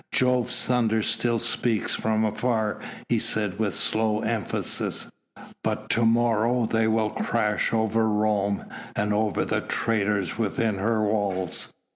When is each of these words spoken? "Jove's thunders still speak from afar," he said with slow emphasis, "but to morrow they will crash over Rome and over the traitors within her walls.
"Jove's 0.11 0.65
thunders 0.65 1.05
still 1.05 1.37
speak 1.37 1.87
from 1.87 2.25
afar," 2.25 2.79
he 3.07 3.19
said 3.19 3.59
with 3.59 3.75
slow 3.75 4.21
emphasis, 4.21 5.11
"but 5.63 5.91
to 5.91 6.03
morrow 6.05 6.65
they 6.65 6.87
will 6.87 7.11
crash 7.11 7.71
over 7.71 8.09
Rome 8.09 8.65
and 8.95 9.13
over 9.13 9.45
the 9.45 9.61
traitors 9.61 10.39
within 10.39 10.79
her 10.79 11.03
walls. 11.03 11.71